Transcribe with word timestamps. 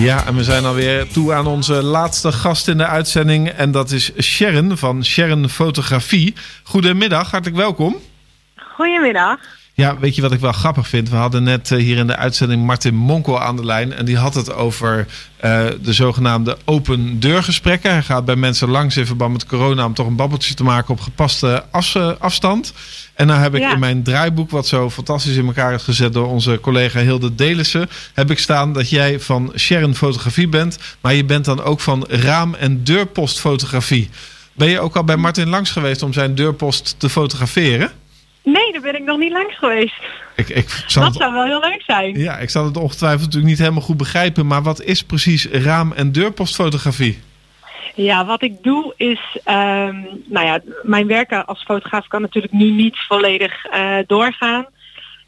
Ja, 0.00 0.26
en 0.26 0.34
we 0.34 0.44
zijn 0.44 0.64
alweer 0.64 1.08
toe 1.08 1.32
aan 1.32 1.46
onze 1.46 1.82
laatste 1.82 2.32
gast 2.32 2.68
in 2.68 2.78
de 2.78 2.86
uitzending. 2.86 3.48
En 3.48 3.70
dat 3.70 3.90
is 3.90 4.12
Sharon 4.22 4.76
van 4.76 5.04
Sharon 5.04 5.48
Fotografie. 5.48 6.34
Goedemiddag, 6.62 7.30
hartelijk 7.30 7.56
welkom. 7.56 7.96
Goedemiddag. 8.56 9.38
Ja, 9.80 9.98
weet 9.98 10.14
je 10.14 10.22
wat 10.22 10.32
ik 10.32 10.40
wel 10.40 10.52
grappig 10.52 10.88
vind? 10.88 11.08
We 11.10 11.16
hadden 11.16 11.42
net 11.42 11.70
eh, 11.72 11.78
hier 11.78 11.96
in 11.96 12.06
de 12.06 12.16
uitzending 12.16 12.64
Martin 12.66 12.94
Monkel 12.94 13.40
aan 13.40 13.56
de 13.56 13.64
lijn. 13.64 13.92
En 13.92 14.04
die 14.04 14.16
had 14.16 14.34
het 14.34 14.52
over 14.54 15.06
uh, 15.44 15.66
de 15.82 15.92
zogenaamde 15.92 16.56
open 16.64 17.20
deurgesprekken. 17.20 17.90
Hij 17.92 18.02
gaat 18.02 18.24
bij 18.24 18.36
mensen 18.36 18.68
langs 18.68 18.96
in 18.96 19.06
verband 19.06 19.32
met 19.32 19.46
corona 19.46 19.84
om 19.84 19.94
toch 19.94 20.06
een 20.06 20.16
babbeltje 20.16 20.54
te 20.54 20.62
maken 20.64 20.90
op 20.90 21.00
gepaste 21.00 21.64
af, 21.70 21.96
afstand. 22.18 22.72
En 23.14 23.26
nou 23.26 23.40
heb 23.40 23.54
ik 23.54 23.60
Ja. 23.60 23.72
in 23.72 23.78
mijn 23.78 24.02
draaiboek, 24.02 24.50
wat 24.50 24.66
zo 24.66 24.90
fantastisch 24.90 25.36
in 25.36 25.46
elkaar 25.46 25.74
is 25.74 25.82
gezet 25.82 26.12
door 26.12 26.26
onze 26.28 26.58
collega 26.62 27.00
Hilde 27.00 27.34
Delissen, 27.34 27.88
heb 28.14 28.30
ik 28.30 28.38
staan 28.38 28.72
dat 28.72 28.90
jij 28.90 29.20
van 29.20 29.52
Sharon 29.56 29.94
Fotografie 29.94 30.48
bent. 30.48 30.78
Maar 31.00 31.14
je 31.14 31.24
bent 31.24 31.44
dan 31.44 31.62
ook 31.62 31.80
van 31.80 32.04
raam- 32.08 32.54
en 32.54 32.84
deurpostfotografie. 32.84 34.08
Ben 34.52 34.68
je 34.68 34.80
ook 34.80 34.96
al 34.96 35.04
bij 35.04 35.16
Martin 35.16 35.48
langs 35.48 35.70
geweest 35.70 36.02
om 36.02 36.12
zijn 36.12 36.34
deurpost 36.34 36.94
te 36.98 37.08
fotograferen? 37.08 37.90
Nee, 38.42 38.72
daar 38.72 38.80
ben 38.80 38.94
ik 38.94 39.02
nog 39.04 39.18
niet 39.18 39.32
langs 39.32 39.58
geweest. 39.58 39.94
Ik, 40.36 40.48
ik, 40.48 40.68
zal 40.86 41.02
Dat 41.02 41.12
het, 41.12 41.22
zou 41.22 41.32
wel 41.32 41.44
heel 41.44 41.60
leuk 41.60 41.82
zijn. 41.86 42.18
ja, 42.18 42.38
ik 42.38 42.50
zal 42.50 42.64
het 42.64 42.76
ongetwijfeld 42.76 43.20
natuurlijk 43.24 43.50
niet 43.50 43.58
helemaal 43.58 43.82
goed 43.82 43.96
begrijpen. 43.96 44.46
Maar 44.46 44.62
wat 44.62 44.82
is 44.82 45.04
precies 45.04 45.46
raam- 45.50 45.92
en 45.92 46.12
deurpostfotografie? 46.12 47.18
Ja, 47.94 48.24
wat 48.26 48.42
ik 48.42 48.62
doe 48.62 48.94
is, 48.96 49.38
ehm, 49.44 49.96
nou 50.24 50.46
ja, 50.46 50.60
mijn 50.82 51.06
werken 51.06 51.46
als 51.46 51.62
fotograaf 51.62 52.06
kan 52.06 52.20
natuurlijk 52.20 52.52
nu 52.52 52.70
niet 52.70 52.98
volledig 52.98 53.64
eh, 53.64 53.96
doorgaan. 54.06 54.66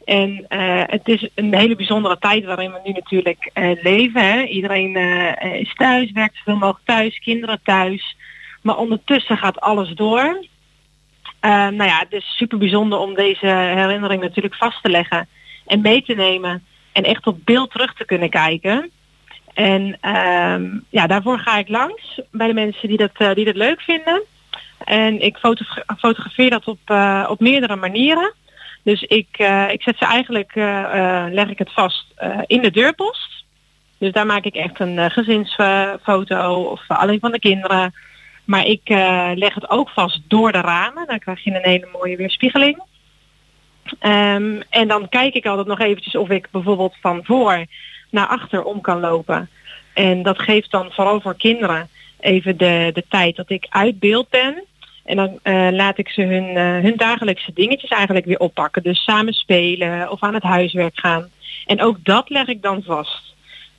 En 0.05 0.45
eh, 0.49 0.83
het 0.87 1.09
is 1.09 1.29
een 1.35 1.55
hele 1.55 1.77
bijzondere 1.77 2.17
tijd 2.19 2.45
waarin 2.45 2.73
we 2.73 2.81
nu 2.85 2.93
natuurlijk 2.93 3.51
eh, 3.53 3.83
leven. 3.83 4.33
Hè. 4.33 4.43
Iedereen 4.43 4.97
is 5.61 5.75
thuis, 5.75 6.13
werkt 6.13 6.37
zoveel 6.37 6.57
mogelijk 6.57 6.85
thuis, 6.85 7.19
kinderen 7.19 7.61
thuis. 7.65 8.17
Maar 8.63 8.77
ondertussen 8.77 9.37
gaat 9.37 9.61
alles 9.61 9.89
door. 9.89 10.45
Eh, 11.43 11.51
nou 11.51 11.85
ja, 11.85 11.99
het 11.99 12.13
is 12.13 12.37
super 12.37 12.59
bijzonder 12.59 12.99
om 12.99 13.15
deze 13.15 13.47
herinnering 13.47 14.23
natuurlijk 14.23 14.55
vast 14.55 14.83
te 14.83 14.89
leggen 14.89 15.29
en 15.67 15.81
mee 15.81 16.03
te 16.03 16.15
nemen. 16.15 16.65
En 16.93 17.05
echt 17.05 17.27
op 17.27 17.39
beeld 17.45 17.71
terug 17.71 17.95
te 17.95 18.05
kunnen 18.05 18.31
kijken. 18.31 18.91
En 19.55 19.99
ehm, 20.01 20.79
ja, 20.89 21.07
daarvoor 21.07 21.39
ga 21.39 21.59
ik 21.59 21.69
langs 21.69 22.21
bij 22.31 22.47
de 22.47 22.55
mensen 22.55 22.89
die 22.89 22.97
dat, 22.97 23.11
eh, 23.15 23.35
die 23.35 23.45
dat 23.45 23.57
leuk 23.57 23.81
vinden. 23.81 24.23
En 24.85 25.21
ik 25.21 25.37
fotogra- 25.37 25.97
fotografeer 25.99 26.51
dat 26.51 26.65
op, 26.65 26.79
eh, 26.85 27.27
op 27.29 27.41
meerdere 27.41 27.77
manieren. 27.77 28.33
Dus 28.83 29.03
ik, 29.03 29.29
eh, 29.31 29.71
ik 29.71 29.83
zet 29.83 29.99
ze 29.99 30.05
eigenlijk, 30.05 30.55
leg 31.35 31.49
ik 31.49 31.59
het 31.59 31.73
vast 31.73 32.07
in 32.47 32.63
de 32.63 32.71
deurpost. 32.71 33.45
Dus 33.99 34.13
daar 34.13 34.27
maak 34.27 34.45
ik 34.45 34.55
echt 34.55 34.81
een 34.81 35.11
gezinsfoto 35.11 36.63
of 36.63 36.81
alleen 36.87 37.21
van 37.21 37.33
de 37.33 37.39
kinderen. 37.39 37.95
Maar 38.45 38.67
ik 38.67 38.81
eh, 38.85 39.31
leg 39.35 39.55
het 39.55 39.71
ook 39.71 39.89
vast 39.89 40.21
door 40.29 40.53
de 40.53 40.61
ramen. 40.61 41.07
Dan 41.07 41.19
krijg 41.19 41.45
je 41.45 41.55
een 41.55 41.71
hele 41.71 41.89
mooie 41.93 42.17
weerspiegeling. 42.17 42.83
Ehm, 43.99 44.61
en 44.71 44.89
dan 44.89 45.09
kijk 45.09 45.35
ik 45.35 45.47
altijd 45.47 45.67
nog 45.67 45.81
eventjes 45.81 46.17
of 46.17 46.29
ik 46.29 46.49
bijvoorbeeld 46.51 46.97
van 47.01 47.21
voor 47.25 47.67
naar 48.11 48.27
achter 48.27 48.65
om 48.65 48.81
kan 48.81 49.01
lopen. 49.01 49.51
En 49.95 50.23
dat 50.23 50.39
geeft 50.39 50.71
dan 50.71 50.93
vooral 50.93 51.21
voor 51.21 51.37
kinderen 51.37 51.89
even 52.21 52.57
de, 52.57 52.91
de 52.93 53.05
tijd 53.09 53.37
dat 53.37 53.51
ik 53.51 53.67
uit 53.69 53.99
beeld 53.99 54.29
ben. 54.29 54.65
En 55.05 55.17
dan 55.17 55.39
eh, 55.43 55.69
laat 55.71 55.99
ik 55.99 56.09
ze 56.09 56.23
hun, 56.23 56.57
eh, 56.57 56.83
hun 56.83 56.97
dagelijkse 56.97 57.53
dingetjes 57.53 57.91
eigenlijk 57.91 58.27
weer 58.27 58.39
oppakken. 58.39 58.83
Dus 58.83 59.05
samen 59.05 59.33
spelen 59.33 60.11
of 60.11 60.23
aan 60.23 60.35
het 60.35 60.43
huiswerk 60.43 60.99
gaan. 60.99 61.29
En 61.67 61.83
ook 61.83 61.97
dat 62.05 62.31
leg 62.31 62.47
ik 62.47 62.63
dan 62.63 62.83
vast. 62.83 63.35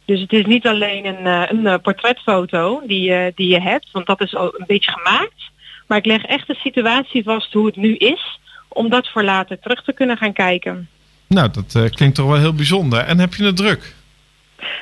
Dus 0.06 0.22
het 0.22 0.32
is 0.32 0.46
niet 0.46 0.68
alleen 0.68 1.06
een, 1.06 1.26
eh, 1.26 1.44
een 1.50 1.68
eh, 1.68 1.80
portretfoto 1.82 2.82
die, 2.86 3.02
je 3.02 3.32
die 3.36 3.48
je 3.48 3.62
hebt, 3.62 3.92
want 3.92 4.06
dat 4.06 4.22
is 4.22 4.36
al 4.36 4.54
een 4.58 4.66
beetje 4.68 4.92
gemaakt. 4.92 5.52
Maar 5.88 5.98
ik 5.98 6.06
leg 6.06 6.24
echt 6.24 6.48
de 6.48 6.56
situatie 6.56 7.24
vast 7.24 7.54
hoe 7.54 7.66
het 7.66 7.76
nu 7.76 7.96
is, 7.96 8.40
om 8.68 8.90
dat 8.90 9.08
voor 9.08 9.24
later 9.24 9.60
terug 9.60 9.84
te 9.84 9.94
kunnen 9.94 10.18
gaan 10.18 10.34
kijken. 10.34 10.90
Nou, 11.28 11.50
dat 11.52 11.76
eh, 11.76 11.90
klinkt 11.90 12.16
toch 12.16 12.28
wel 12.28 12.40
heel 12.40 12.54
bijzonder. 12.54 13.00
En 13.00 13.20
heb 13.20 13.34
je 13.34 13.44
het 13.44 13.58
druk? 13.58 13.96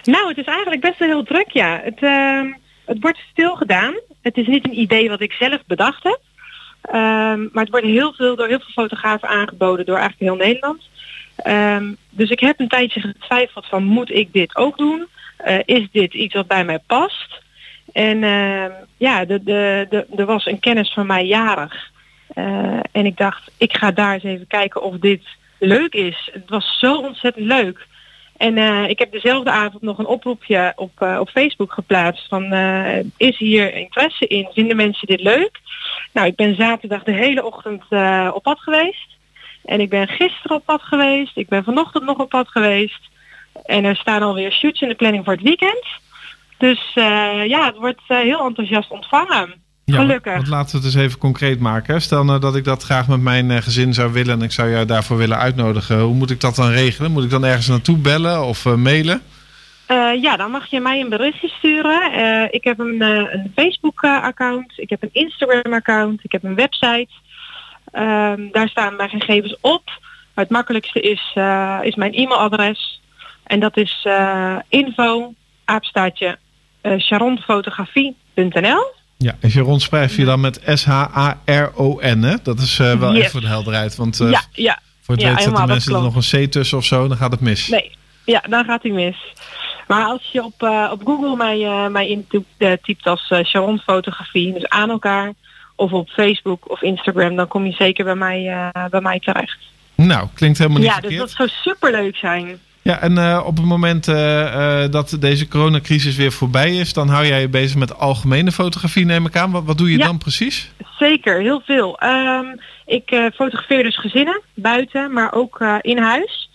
Nou, 0.03 0.27
het 0.27 0.37
is 0.37 0.45
eigenlijk 0.45 0.81
best 0.81 0.99
wel 0.99 1.07
heel 1.07 1.23
druk, 1.23 1.51
ja. 1.51 1.79
Het, 1.83 1.99
ehm, 1.99 2.45
het 2.85 2.97
wordt 2.99 3.19
stil 3.31 3.55
gedaan. 3.55 3.93
Het 4.21 4.37
is 4.37 4.47
niet 4.47 4.65
een 4.65 4.79
idee 4.79 5.09
wat 5.09 5.21
ik 5.21 5.31
zelf 5.31 5.59
bedacht 5.67 6.03
heb. 6.03 6.19
Ehm, 6.81 7.41
maar 7.51 7.63
het 7.63 7.69
wordt 7.69 7.85
heel 7.85 8.13
veel 8.13 8.35
door 8.35 8.47
heel 8.47 8.59
veel 8.59 8.83
fotografen 8.83 9.27
aangeboden 9.27 9.85
door 9.85 9.97
eigenlijk 9.97 10.31
heel 10.31 10.45
Nederland. 10.45 10.89
Ehm, 11.35 11.93
dus 12.09 12.29
ik 12.29 12.39
heb 12.39 12.59
een 12.59 12.67
tijdje 12.67 12.99
getwijfeld 12.99 13.65
van 13.65 13.83
moet 13.83 14.11
ik 14.11 14.33
dit 14.33 14.55
ook 14.55 14.77
doen? 14.77 15.07
Eh, 15.37 15.59
is 15.65 15.87
dit 15.91 16.13
iets 16.13 16.33
wat 16.33 16.47
bij 16.47 16.65
mij 16.65 16.79
past? 16.87 17.41
En 17.93 18.23
ehm, 18.23 18.71
ja, 18.97 19.25
de, 19.25 19.43
de, 19.43 19.87
de, 19.89 20.05
er 20.15 20.25
was 20.25 20.45
een 20.45 20.59
kennis 20.59 20.93
van 20.93 21.05
mij 21.05 21.25
jarig. 21.25 21.91
Eh, 22.27 22.79
en 22.91 23.05
ik 23.05 23.17
dacht, 23.17 23.51
ik 23.57 23.77
ga 23.77 23.91
daar 23.91 24.13
eens 24.13 24.23
even 24.23 24.47
kijken 24.47 24.81
of 24.81 24.97
dit 24.97 25.23
leuk 25.59 25.93
is. 25.93 26.29
Het 26.33 26.49
was 26.49 26.77
zo 26.79 26.97
ontzettend 26.97 27.45
leuk. 27.45 27.87
En 28.41 28.57
eh, 28.57 28.90
ik 28.90 29.00
heb 29.00 29.12
dezelfde 29.12 29.50
avond 29.50 29.81
nog 29.81 29.97
een 29.97 30.06
oproepje 30.06 30.74
op, 30.75 31.02
eh, 31.02 31.18
op 31.19 31.29
Facebook 31.29 31.74
geplaatst 31.74 32.28
van 32.28 32.52
eh, 32.52 33.00
is 33.18 33.38
hier 33.38 33.74
interesse 33.74 34.28
in? 34.28 34.50
Vinden 34.53 34.75
mensen 34.75 35.07
dit 35.07 35.22
leuk? 35.22 35.59
Nou, 36.13 36.28
ik 36.28 36.35
ben 36.35 36.56
zaterdag 36.56 37.03
de 37.03 37.12
hele 37.12 37.46
ochtend 37.46 37.84
op 38.34 38.44
pad 38.44 38.59
geweest. 38.59 39.18
En 39.66 39.79
ik 39.79 39.90
ben 39.90 40.07
gisteren 40.07 40.57
op 40.57 40.66
pad 40.66 40.81
geweest. 40.81 41.38
Ik 41.38 41.47
ben 41.47 41.63
vanochtend 41.63 42.03
nog 42.03 42.18
op 42.18 42.29
pad 42.29 42.47
geweest. 42.47 43.09
En 43.66 43.85
er 43.85 43.96
staan 43.96 44.22
alweer 44.22 44.52
shoots 44.52 44.81
in 44.81 44.88
de 44.88 44.96
planning 44.96 45.23
voor 45.23 45.34
het 45.34 45.44
weekend. 45.44 45.85
Dus 46.58 46.91
ja, 47.46 47.66
het 47.66 47.78
wordt 47.78 48.02
heel 48.08 48.46
enthousiast 48.46 48.91
ontvangen. 48.91 49.53
Gelukkig. 49.85 50.33
Want 50.33 50.47
laten 50.47 50.71
we 50.71 50.77
het 50.77 50.85
eens 50.85 51.03
even 51.03 51.19
concreet 51.19 51.59
maken. 51.59 52.01
Stel 52.01 52.23
nou 52.23 52.39
dat 52.39 52.55
ik 52.55 52.63
dat 52.63 52.83
graag 52.83 53.07
met 53.07 53.21
mijn 53.21 53.51
eh, 53.51 53.57
gezin 53.57 53.93
zou 53.93 54.13
willen 54.13 54.33
en 54.33 54.41
ik 54.41 54.51
zou 54.51 54.69
jou 54.69 54.85
daarvoor 54.85 55.17
willen 55.17 55.37
uitnodigen. 55.37 55.99
Hoe 55.99 56.15
moet 56.15 56.31
ik 56.31 56.41
dat 56.41 56.55
dan 56.55 56.69
regelen? 56.69 57.11
Moet 57.11 57.23
ik 57.23 57.29
dan 57.29 57.45
ergens 57.45 57.67
naartoe 57.67 57.97
bellen 57.97 58.43
of 58.43 58.65
eh, 58.65 58.75
mailen? 58.75 59.21
Eh, 59.85 60.21
ja, 60.21 60.37
dan 60.37 60.51
mag 60.51 60.65
je 60.65 60.79
mij 60.79 60.99
een 60.99 61.09
berichtje 61.09 61.47
sturen. 61.47 62.53
Ik 62.53 62.63
heb 62.63 62.79
een, 62.79 63.01
een 63.01 63.51
Facebook-account, 63.55 64.73
ik 64.75 64.89
heb 64.89 65.03
een 65.03 65.13
Instagram-account, 65.13 66.23
ik 66.23 66.31
heb 66.31 66.43
een 66.43 66.55
website. 66.55 67.09
Ehm, 67.91 68.51
daar 68.51 68.69
staan 68.69 68.95
mijn 68.95 69.09
gegevens 69.09 69.57
op. 69.61 69.85
Maar 70.33 70.43
het 70.43 70.53
makkelijkste 70.53 71.01
is, 71.01 71.35
is 71.81 71.95
mijn 71.95 72.13
e-mailadres. 72.13 73.01
En 73.43 73.59
dat 73.59 73.77
is 73.77 74.07
info, 74.69 75.33
aapstaatje, 75.65 76.37
sharonfotografie.nl. 76.99 78.99
Ja, 79.21 79.35
en 79.39 79.49
Sharon 79.49 79.79
schrijf 79.79 80.15
je 80.15 80.25
dan 80.25 80.39
met 80.39 80.61
S-H-A-R-O-N, 80.65 82.21
hè? 82.21 82.35
Dat 82.43 82.59
is 82.59 82.79
eh, 82.79 82.99
wel 82.99 83.13
Yes. 83.13 83.21
echt 83.23 83.31
voor 83.31 83.41
de 83.41 83.47
helderheid. 83.47 83.95
Want 83.95 84.19
eh, 84.19 84.31
ja, 84.31 84.41
ja. 84.51 84.79
voor 85.01 85.15
het 85.15 85.23
ja, 85.23 85.29
weet 85.33 85.43
zetten 85.43 85.67
mensen 85.67 85.95
er 85.95 86.01
nog 86.01 86.15
een 86.31 86.45
C 86.47 86.51
tussen 86.51 86.77
of 86.77 86.85
zo, 86.85 87.07
dan 87.07 87.17
gaat 87.17 87.31
het 87.31 87.39
mis. 87.41 87.67
Nee, 87.67 87.91
ja, 88.25 88.43
dan 88.49 88.65
gaat 88.65 88.83
hij 88.83 88.91
mis. 88.91 89.15
Maar 89.87 90.05
als 90.05 90.29
je 90.31 90.43
op, 90.43 90.63
eh, 90.63 90.89
op 90.91 91.01
Google 91.05 91.35
mij, 91.35 91.63
eh, 91.65 91.87
mij 91.87 92.07
intypt 92.07 93.07
als 93.07 93.29
eh, 93.29 93.43
Sharon 93.45 93.79
Fotografie, 93.79 94.53
dus 94.53 94.67
aan 94.67 94.89
elkaar, 94.89 95.33
of 95.75 95.91
op 95.91 96.09
Facebook 96.09 96.69
of 96.71 96.81
Instagram, 96.81 97.35
dan 97.35 97.47
kom 97.47 97.65
je 97.65 97.71
zeker 97.71 98.03
bij 98.05 98.15
mij, 98.15 98.47
eh, 98.73 98.85
bij 98.89 99.01
mij 99.01 99.19
terecht. 99.19 99.57
Nou, 99.95 100.27
klinkt 100.33 100.57
helemaal 100.57 100.79
niet 100.79 100.87
Ja, 100.89 100.93
dus 100.95 101.01
verkeerd. 101.01 101.21
dat 101.21 101.31
zou 101.31 101.49
superleuk 101.49 102.15
zijn. 102.15 102.59
Ja, 102.83 102.99
en 102.99 103.17
eh, 103.17 103.43
op 103.45 103.57
het 103.57 103.65
moment 103.65 104.07
eh, 104.07 104.83
eh, 104.83 104.91
dat 104.91 105.17
deze 105.19 105.47
coronacrisis 105.47 106.15
weer 106.15 106.31
voorbij 106.31 106.75
is, 106.75 106.93
dan 106.93 107.07
hou 107.07 107.25
jij 107.25 107.41
je 107.41 107.49
bezig 107.49 107.77
met 107.77 107.97
algemene 107.97 108.51
fotografie, 108.51 109.05
neem 109.05 109.25
ik 109.25 109.35
aan. 109.35 109.51
Wat, 109.51 109.63
wat 109.63 109.77
doe 109.77 109.91
je 109.91 109.97
Ja. 109.97 110.05
dan 110.05 110.17
precies? 110.17 110.71
Zeker, 110.97 111.39
heel 111.39 111.61
veel. 111.65 111.99
Ehm, 111.99 112.45
ik 112.85 113.31
fotografeer 113.35 113.83
dus 113.83 113.99
gezinnen, 113.99 114.41
buiten, 114.53 115.13
maar 115.13 115.33
ook 115.33 115.65
in 115.81 115.97
huis. 115.97 116.49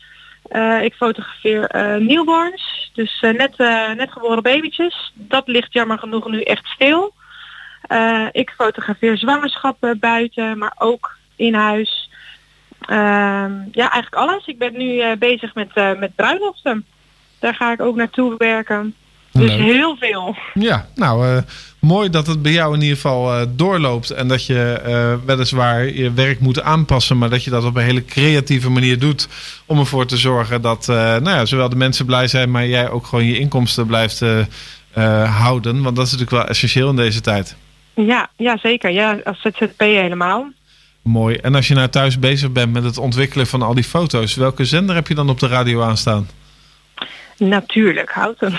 Ik 0.83 0.95
fotografeer 0.95 1.71
newborns, 2.01 2.91
dus 2.95 3.21
net, 3.21 3.59
net 3.97 4.13
geboren 4.13 4.43
babytjes. 4.43 5.13
Dat 5.15 5.49
ligt 5.49 5.73
jammer 5.73 5.99
genoeg 5.99 6.31
nu 6.31 6.41
echt 6.41 6.67
stil. 6.67 7.15
Ik 8.33 8.55
fotografeer 8.57 9.19
zwangerschappen 9.19 9.99
buiten, 9.99 10.59
maar 10.59 10.75
ook 10.79 11.17
in 11.37 11.55
huis. 11.55 12.06
Ehm, 12.87 13.53
ja, 13.73 13.91
eigenlijk 13.91 14.15
alles. 14.15 14.47
Ik 14.47 14.59
ben 14.59 14.73
nu 14.77 15.01
eh, 15.01 15.17
bezig 15.19 15.55
met, 15.55 15.71
eh, 15.75 15.99
met 15.99 16.15
bruiloften. 16.15 16.85
Daar 17.39 17.55
ga 17.55 17.73
ik 17.73 17.81
ook 17.81 17.97
naartoe 17.97 18.35
werken. 18.39 18.95
Dus 19.33 19.51
Leuk. 19.51 19.61
heel 19.61 19.97
veel. 19.97 20.37
Ja, 20.55 20.87
nou, 20.95 21.27
eh, 21.27 21.43
mooi 21.79 22.11
dat 22.11 22.27
het 22.27 22.43
bij 22.43 22.53
jou 22.53 22.75
in 22.75 22.81
ieder 22.81 22.97
geval 22.97 23.47
doorloopt. 23.57 24.11
En 24.11 24.29
dat 24.29 24.47
je 24.47 25.21
weliswaar 25.27 25.85
je 25.85 26.13
werk 26.13 26.41
moet 26.41 26.63
aanpassen, 26.63 27.19
maar 27.19 27.31
dat 27.31 27.45
je 27.45 27.51
dat 27.51 27.65
op 27.65 27.77
een 27.77 27.83
hele 27.83 28.05
creatieve 28.05 28.71
manier 28.71 28.99
doet. 28.99 29.29
Om 29.67 29.79
ervoor 29.79 30.07
te 30.07 30.17
zorgen 30.17 30.63
dat 30.63 30.87
nou 30.87 31.31
ja, 31.31 31.45
zowel 31.45 31.69
de 31.69 31.77
mensen 31.77 32.07
blij 32.07 32.29
zijn, 32.29 32.51
maar 32.51 32.67
jij 32.67 32.91
ook 32.91 33.07
gewoon 33.07 33.25
je 33.25 33.39
inkomsten 33.39 33.87
blijft 33.87 34.23
houden. 35.25 35.83
Want 35.83 35.97
dat 35.97 36.07
is 36.07 36.13
natuurlijk 36.13 36.43
wel 36.43 36.49
essentieel 36.49 36.91
in 36.91 36.97
deze 36.97 37.21
tijd. 37.21 37.57
Ja, 37.95 38.31
ja 38.37 38.57
zeker. 38.57 38.91
Ja, 38.91 39.19
als 39.25 39.41
ZZP 39.41 39.81
helemaal. 39.81 40.53
Mooi. 41.07 41.37
En 41.37 41.55
als 41.55 41.69
je 41.69 41.75
nou 41.75 41.89
thuis 41.89 42.19
bezig 42.19 42.53
bent 42.53 42.73
met 42.73 42.85
het 42.85 42.99
ontwikkelen 42.99 43.47
van 43.47 43.63
al 43.63 43.75
die 43.75 43.85
foto's, 43.85 44.35
welke 44.35 44.65
zender 44.65 44.95
heb 44.95 45.09
je 45.09 45.15
dan 45.15 45.29
op 45.29 45.41
de 45.41 45.47
radio 45.47 45.83
aanstaan? 45.83 46.29
Natuurlijk, 47.37 48.11
houten. 48.11 48.55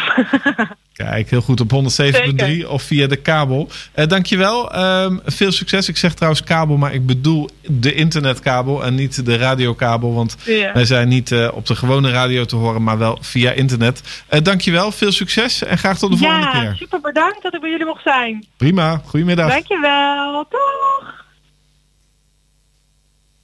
Kijk, 0.94 1.29
heel 1.29 1.41
goed 1.41 1.59
op 1.59 1.71
107.3 1.71 2.67
of 2.67 2.83
via 2.83 3.07
de 3.07 3.15
kabel. 3.15 3.69
Uh, 3.95 4.07
dankjewel. 4.07 4.79
Um, 4.79 5.21
veel 5.25 5.51
succes. 5.51 5.89
Ik 5.89 5.97
zeg 5.97 6.13
trouwens 6.13 6.44
kabel, 6.44 6.77
maar 6.77 6.94
ik 6.94 7.05
bedoel 7.05 7.49
de 7.61 7.94
internetkabel 7.94 8.83
en 8.83 8.95
niet 8.95 9.25
de 9.25 9.38
radiokabel. 9.38 10.13
Want 10.13 10.38
ja. 10.45 10.73
wij 10.73 10.85
zijn 10.85 11.07
niet 11.07 11.31
uh, 11.31 11.49
op 11.53 11.65
de 11.65 11.75
gewone 11.75 12.11
radio 12.11 12.45
te 12.45 12.55
horen, 12.55 12.83
maar 12.83 12.97
wel 12.97 13.17
via 13.21 13.51
internet. 13.51 14.25
Uh, 14.29 14.41
dankjewel, 14.41 14.91
veel 14.91 15.11
succes 15.11 15.63
en 15.63 15.77
graag 15.77 15.97
tot 15.97 16.11
de 16.11 16.17
ja, 16.25 16.41
volgende 16.41 16.59
keer. 16.59 16.75
super 16.75 17.01
bedankt 17.01 17.41
dat 17.41 17.53
ik 17.53 17.61
bij 17.61 17.69
jullie 17.69 17.85
mocht 17.85 18.03
zijn. 18.03 18.45
Prima, 18.57 19.01
goedemiddag. 19.05 19.49
Dankjewel, 19.49 20.45
toch. 20.49 21.16